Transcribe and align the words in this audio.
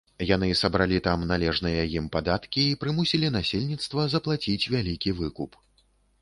Яны 0.27 0.47
сабралі 0.59 1.01
там 1.07 1.25
належныя 1.31 1.83
ім 1.97 2.07
падаткі 2.15 2.63
і 2.69 2.79
прымусілі 2.85 3.31
насельніцтва 3.37 4.07
заплаціць 4.15 4.69
вялікі 4.77 5.17
выкуп. 5.23 5.61